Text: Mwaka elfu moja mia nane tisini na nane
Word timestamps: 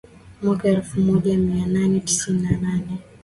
Mwaka 0.43 0.67
elfu 0.69 0.99
moja 1.01 1.37
mia 1.37 1.65
nane 1.67 1.99
tisini 1.99 2.41
na 2.41 2.51
nane 2.57 2.97